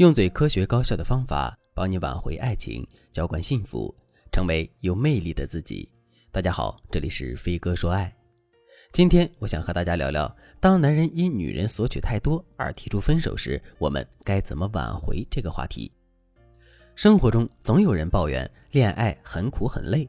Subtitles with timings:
[0.00, 3.94] 用最科学高效的方法帮你挽回爱情，浇灌幸福，
[4.32, 5.86] 成为有魅力的自己。
[6.32, 8.10] 大家好，这里是飞哥说爱。
[8.92, 15.92] 今天我想和大家聊聊，当男人因女人索取太多而提出分手时，我们该怎么挽回这个话题。
[16.94, 20.08] 生活中总有人抱怨恋爱很苦很累，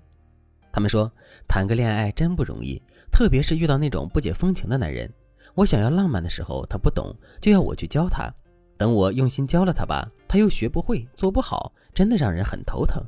[0.72, 1.12] 他们说
[1.50, 2.82] 谈个恋爱真不容易，
[3.12, 5.12] 特别是遇到那种不解风情的男人。
[5.54, 8.34] 我想要浪漫的时候，他不懂，就要我去教他。
[8.82, 13.00] 等我用心教了他吧，他又学不会，做不好，真的让人很头疼。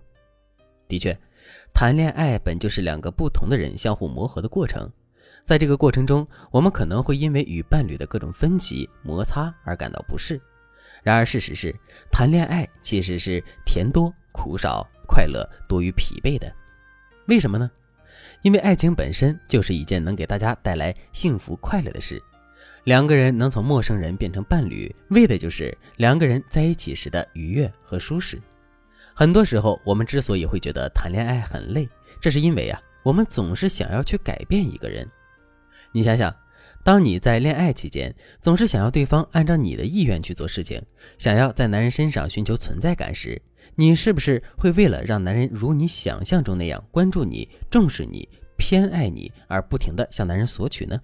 [0.87, 1.17] 的确，
[1.73, 4.87] 谈恋爱本就是两个不同的人相互磨合的过程，
[5.43, 10.39] 在这个过程中，我们可能会因为与伴侣的各种分歧、摩擦而感到不适。
[11.01, 11.75] 然而，事实是，
[12.11, 16.53] 谈恋爱其实是甜多苦少、快乐多于疲惫的。
[17.25, 17.71] 为什么呢？
[18.43, 22.21] 因为爱情本身就是一件能给大家带来幸福快乐的事。
[22.83, 28.41] 两个人能从陌生人变成伴侣，为的就是两个人在一起时的愉悦和舒适。
[29.13, 31.87] 很多时候，我们之所以会觉得谈恋爱很累，
[32.19, 35.07] 这是因为啊，我们总是想要去改变一个人。
[35.93, 36.35] 你想想，
[36.83, 40.81] 当你在恋爱期间，总是想要对方按照你的意愿去做事情，
[41.17, 43.41] 想要在男人身上寻求存在感时，
[43.75, 50.99] 你是不是会为了让男人如你想象中那样关注你、重视你、偏爱你，而不停地向男人索取呢？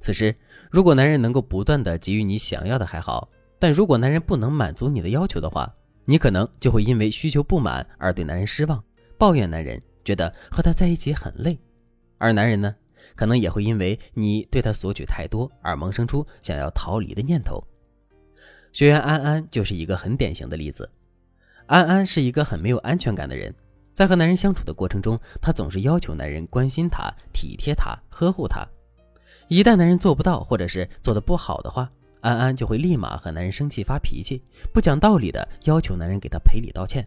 [0.00, 0.34] 此时，
[0.70, 5.72] 如果男人能够不断的给予你想要的还好，但如果男人不能满足你的要求的话，
[6.04, 8.82] 你可能就会因为需求不满而对男人失望，
[9.18, 11.58] 抱怨男人，觉得和他在一起很累。
[12.16, 12.74] 而男人呢，
[13.14, 17.62] 可能也会因为你对他索取太多而萌生出想要逃离的念头。
[18.72, 20.88] 学员安安就是一个很典型的例子。
[21.66, 23.54] 安安是一个很没有安全感的人，
[23.92, 28.66] 在和男人相处的过程中，她总是要求男人关心她、体贴她、呵护她。
[29.48, 37.06] 一旦男人做不到，或者是做的不好的话，安安就会立马和男人生气发脾气，不讲道理的要求男人给她赔礼道歉。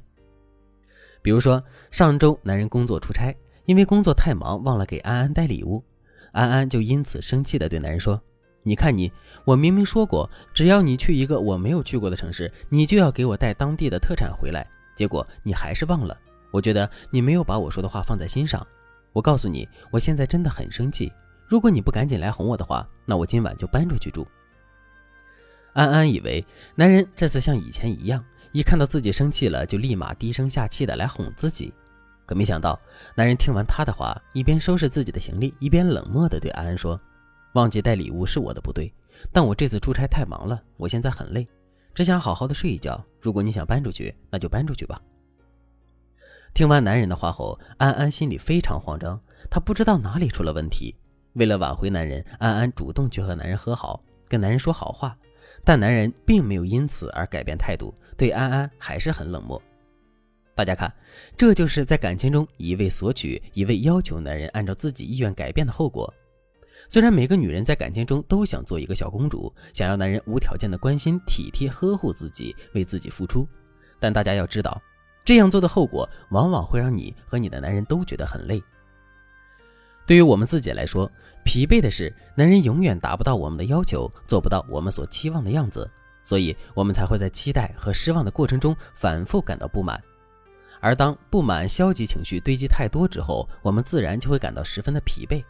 [1.22, 3.36] 比如说上周男人工作出差，
[3.66, 5.84] 因为工作太忙忘了给安安带礼物，
[6.32, 8.20] 安安就因此生气的对男人说
[8.64, 9.12] ：“你看你，
[9.46, 16.18] 我明明说过，只要你去一个我没有去过的城市，你就要给我带当地的特产回来，结果你还是忘了。
[16.50, 18.66] 我觉得你没有把我说的话放在心上。
[19.14, 21.12] 我告诉你，我现在真的很生气。”
[21.52, 24.26] 如果你不赶紧来哄我的话，那我今晚就搬出去住。
[25.74, 26.42] 安安以为
[26.76, 28.24] 男人这次像以前一样，
[28.54, 31.74] 一看到自己生气了就立马低声下气的来哄自己，
[32.26, 32.80] 可没想到
[33.16, 36.98] 男人听完他的话，一边收拾自己的行李，一边冷漠的对安安说
[37.52, 38.90] ：“忘记带礼物是我的不对，
[39.34, 41.46] 但我这次出差太忙了，我现在很累，
[41.94, 43.04] 只想好好的睡一觉。
[43.20, 45.02] 如果你想搬出去，那就搬出去吧。”
[46.56, 49.20] 听完男人的话后，安安心里非常慌张，
[49.50, 50.96] 她不知道哪里出了问题。
[51.34, 55.18] 为了挽回男人，安安主动去和男人和好，跟男人说好话，
[55.64, 59.62] 但男人并没有因此而改变态度，对安安还是很冷漠。
[60.54, 60.94] 大家看，
[61.38, 66.14] 这就是在感情中一味索取，一味要求男人按照自己意愿改变的后果。
[66.90, 73.48] 虽然每个女人在感情中都想做一个小公主，想要男人无条件的关心、体贴、呵护自己，为自己付出，
[74.00, 74.80] 但大家要知道，
[75.24, 78.62] 这样做的后果往往会让你和你的男人都觉得很累。
[80.12, 81.10] 对于我们自己来说，
[81.46, 85.90] 疲惫的是男人永远达不到我们的要求，做不到我们所期望的样子，
[86.22, 90.04] 所以我们才会在期待和失望的过程中反复感到不满。
[90.82, 95.42] 而当不满、消极情绪堆积太多之后，我们自然就会感到十分的疲惫。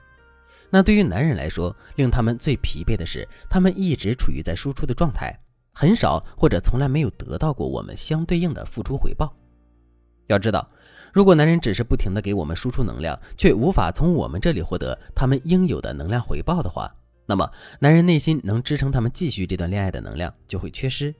[0.70, 5.36] 那对于男人来说，令他们最疲惫的是，他们一直处于在输出的状态，
[5.74, 9.34] 很少或者从来没有得到过我们相对应的付出回报。
[10.28, 10.68] 要知道。
[11.14, 16.90] 如果男人只是不停的给我们输出能量，却无法从我们这里获得他们应有的能量回报的话，
[17.26, 17.50] 那么
[17.80, 21.14] 男人内心能支撑他们继续这段恋爱的能量就会缺失，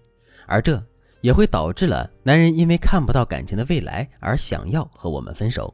[0.48, 0.82] 而这
[1.20, 5.74] 也会导致了男人因为看不到感情的未来而想要和我们分手。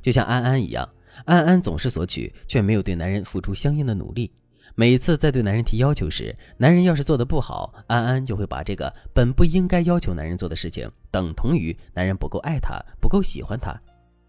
[0.00, 0.88] 就像安安一样，
[1.24, 4.32] 安安总是索取，却没有对男人付出相应的努力。
[4.80, 13.78] 每次在对男人提要求时，男人要是做的不好，安安就会把这个本不应该要求男人做的事情，等同于男人不够爱她，不够喜欢她，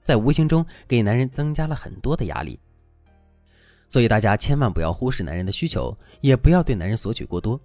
[0.04, 2.60] 在无形中给男人增加了很多的压力。
[3.88, 7.58] 所以大家千万不要忽视男人的需求，也不要对男人索取过多。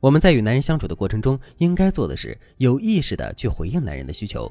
[0.00, 4.50] 我们在与男人相处的过程中，应该做的是有意识的去回应男人的需求。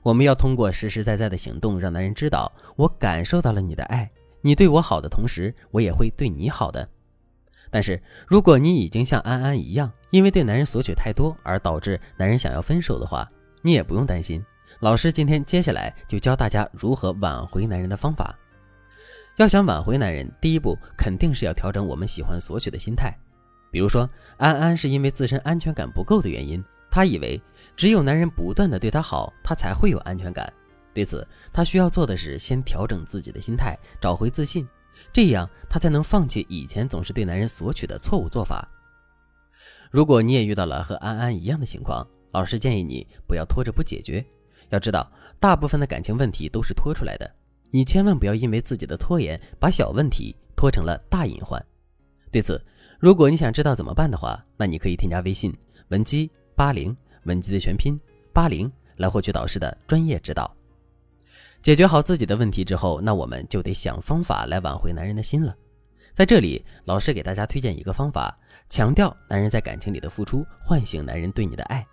[0.00, 4.08] 我们要通过实实在在的行动，让男人知道我感受到了你的爱，
[4.42, 6.88] 你对我好的同时，我也会对你好的。
[7.76, 13.28] 但是，如果你已经像安安一样，因为对男人索取太多而导致男人想要分手的话，
[13.60, 14.42] 你也不用担心。
[14.80, 18.34] 老师今天接下来就教大家如何挽回男人的方法。
[19.36, 23.14] 要想挽回男人，第一步肯定是要调整我们喜欢索取的心态。
[23.70, 24.08] 比如说，
[24.38, 27.38] 安安是因为自身安全感不够的原因，她以为
[27.76, 30.50] 只有男人不断的对她好，她才会有安全感。
[30.94, 34.66] 对此，她需要做的是先调整自己的心态，找回自信，
[35.12, 38.68] 这样她才能放弃以前总是对男人索取的错误做法。
[39.90, 44.24] 如果你也遇到了和安安一样的情况，老师建议你不要拖着不解决。
[44.70, 47.30] 要知道，大部分的感情问题都是拖出来的，
[47.70, 51.64] 你千万不要因为自己的拖延，把小问题拖成了大隐患。
[52.32, 52.60] 对此，
[52.98, 55.56] 如果你想知道怎么办的话，那你可以添加微信
[55.88, 56.94] 文姬八零，
[57.24, 57.98] 文姬的全拼
[58.32, 60.55] 八零，来获取导师的专业指导。
[61.66, 65.52] 解决好自己的问题之后，那我们就得想方法来挽回男人的心了。
[66.14, 68.32] 在这里，老师给大家推荐一个方法，
[68.68, 71.84] 强调男人在感情里的付出，唤醒男人对你的爱。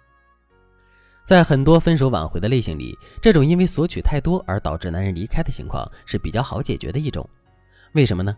[1.26, 7.28] 在很多分手挽回的类型里，这种因为索取太多而导致男人离开的情况是比较好解决的一种。
[7.94, 8.38] 为什么呢？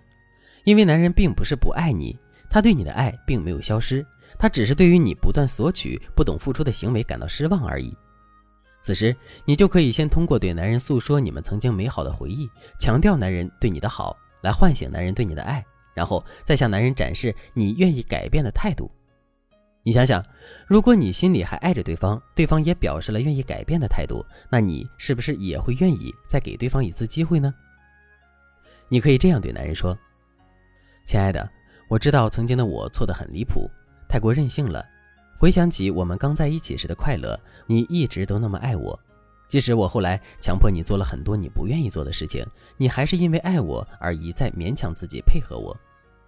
[0.64, 2.18] 因为男人并不是不爱你，
[2.50, 4.06] 他对你的爱并没有消失，
[4.40, 7.94] 他只是对于你不断索取、不懂付出的行为感到失望而已。
[8.86, 9.16] 此时，
[9.46, 12.48] 你就可以先通过对男人诉说你们曾经美好的回忆，
[12.78, 15.66] 强调男人对你的好，来唤醒男人对你的爱，
[15.96, 18.92] 然后再向男人展示你愿意改变的态度。
[19.82, 20.24] 你想想，
[20.68, 27.52] 如果你心里还爱着对方，对方也表示了愿意改变的态度，那你是不是也会愿意再给对方一次机会呢？
[28.88, 29.98] 你可以这样对男人说
[31.08, 31.50] ：“亲爱的，
[31.88, 33.68] 我知道曾经的我错得很离谱，
[34.08, 34.86] 太过任性了。
[35.46, 39.00] 回想起我们刚在一起时的快乐，你一直都那么爱我。
[39.48, 42.44] 即使我后来强迫你做了很多你不愿意做的事情，
[42.78, 45.78] 你还是因为爱我而一再勉强自己配合我。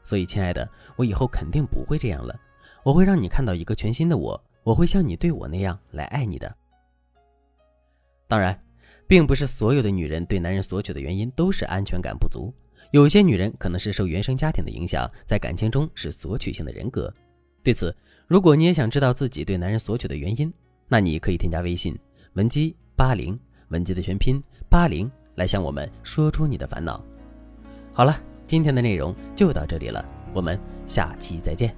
[0.04, 2.40] 所以，亲爱的，我以后肯定不会这样了。”
[2.86, 6.56] 我会让你看到一个全新的我，我会像你对我那样来爱你的。
[8.28, 8.64] 当然，
[9.08, 12.54] 并不是所有的女人对男人索取的原因都是安全感不足，
[12.92, 17.12] 有些女人可能是受原生家庭的影响，在感情中是索取性的人格。
[17.68, 17.94] 对此，
[18.28, 20.50] 如果你也想知道自己对男人索取的原因，
[20.88, 21.94] 那你可以添加微信
[22.36, 23.38] 文姬八零，
[23.68, 27.04] 文姬的全拼八零，来向我们说出你的烦恼。
[27.92, 28.18] 好了，
[28.48, 31.76] 今天的内容就到这里了，我们下期再见。